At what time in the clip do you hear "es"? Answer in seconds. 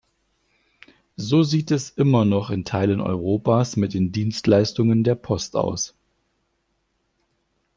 1.69-1.91